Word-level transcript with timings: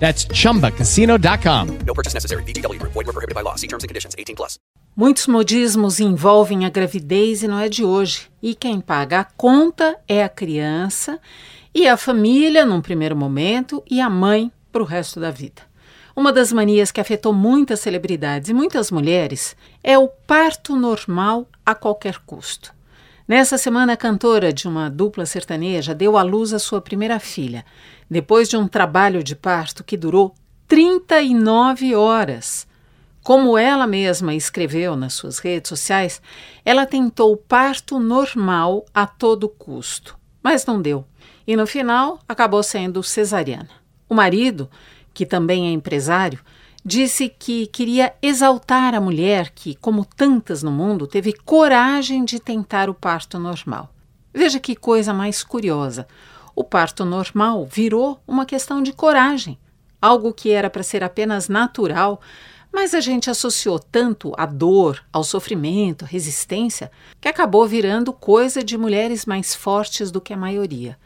That's 0.00 0.26
chumbacasino.com. 0.32 1.84
No 1.86 1.94
purchase 1.94 2.14
necessary. 2.14 2.42
Group. 2.42 2.92
Void 2.92 3.06
were 3.06 3.12
prohibited 3.12 3.34
by 3.34 3.42
law. 3.42 3.54
See 3.56 3.68
terms 3.68 3.84
and 3.84 3.88
conditions. 3.88 4.14
18 4.18 4.34
plus. 4.34 4.58
Muitos 4.96 5.26
modismos 5.28 6.00
envolvem 6.00 6.64
a 6.64 6.68
gravidez 6.68 7.42
e 7.42 7.48
não 7.48 7.58
é 7.58 7.68
de 7.68 7.84
hoje. 7.84 8.28
E 8.42 8.54
quem 8.54 8.80
paga 8.80 9.20
a 9.20 9.24
conta 9.24 9.96
é 10.08 10.24
a 10.24 10.28
criança 10.28 11.20
e 11.74 11.86
a 11.86 11.96
família 11.96 12.66
num 12.66 12.80
primeiro 12.80 13.16
momento 13.16 13.82
e 13.88 14.00
a 14.00 14.10
mãe 14.10 14.50
para 14.72 14.82
o 14.82 14.84
resto 14.84 15.20
da 15.20 15.30
vida. 15.30 15.62
Uma 16.14 16.32
das 16.32 16.52
manias 16.52 16.90
que 16.90 17.00
afetou 17.00 17.32
muitas 17.32 17.80
celebridades 17.80 18.48
e 18.48 18.54
muitas 18.54 18.90
mulheres 18.90 19.56
é 19.82 19.96
o 19.96 20.08
parto 20.08 20.76
normal 20.76 21.46
a 21.64 21.74
qualquer 21.74 22.18
custo. 22.26 22.74
Nessa 23.30 23.56
semana, 23.56 23.92
a 23.92 23.96
cantora 23.96 24.52
de 24.52 24.66
uma 24.66 24.90
dupla 24.90 25.24
sertaneja 25.24 25.94
deu 25.94 26.18
à 26.18 26.22
luz 26.24 26.52
a 26.52 26.58
sua 26.58 26.80
primeira 26.80 27.20
filha, 27.20 27.64
depois 28.10 28.48
de 28.48 28.56
um 28.56 28.66
trabalho 28.66 29.22
de 29.22 29.36
parto 29.36 29.84
que 29.84 29.96
durou 29.96 30.34
39 30.66 31.94
horas. 31.94 32.66
Como 33.22 33.56
ela 33.56 33.86
mesma 33.86 34.34
escreveu 34.34 34.96
nas 34.96 35.14
suas 35.14 35.38
redes 35.38 35.68
sociais, 35.68 36.20
ela 36.64 36.84
tentou 36.84 37.36
parto 37.36 38.00
normal 38.00 38.84
a 38.92 39.06
todo 39.06 39.48
custo, 39.48 40.18
mas 40.42 40.66
não 40.66 40.82
deu. 40.82 41.06
E 41.46 41.54
no 41.54 41.68
final 41.68 42.18
acabou 42.28 42.64
sendo 42.64 43.00
cesariana. 43.00 43.70
O 44.08 44.14
marido, 44.16 44.68
que 45.14 45.24
também 45.24 45.68
é 45.68 45.70
empresário, 45.70 46.40
disse 46.84 47.28
que 47.28 47.66
queria 47.66 48.14
exaltar 48.22 48.94
a 48.94 49.00
mulher 49.00 49.50
que, 49.50 49.74
como 49.74 50.04
tantas 50.04 50.62
no 50.62 50.70
mundo, 50.70 51.06
teve 51.06 51.32
coragem 51.32 52.24
de 52.24 52.40
tentar 52.40 52.88
o 52.88 52.94
parto 52.94 53.38
normal. 53.38 53.92
Veja 54.32 54.58
que 54.58 54.76
coisa 54.76 55.12
mais 55.12 55.42
curiosa. 55.42 56.06
O 56.54 56.64
parto 56.64 57.04
normal 57.04 57.66
virou 57.66 58.20
uma 58.26 58.46
questão 58.46 58.82
de 58.82 58.92
coragem, 58.92 59.58
algo 60.00 60.32
que 60.32 60.50
era 60.50 60.70
para 60.70 60.82
ser 60.82 61.02
apenas 61.02 61.48
natural, 61.48 62.20
mas 62.72 62.94
a 62.94 63.00
gente 63.00 63.28
associou 63.28 63.78
tanto 63.78 64.32
a 64.36 64.46
dor, 64.46 65.04
ao 65.12 65.24
sofrimento, 65.24 66.04
à 66.04 66.08
resistência, 66.08 66.90
que 67.20 67.28
acabou 67.28 67.66
virando 67.66 68.12
coisa 68.12 68.62
de 68.62 68.78
mulheres 68.78 69.26
mais 69.26 69.54
fortes 69.54 70.10
do 70.10 70.20
que 70.20 70.32
a 70.32 70.36
maioria. 70.36 70.96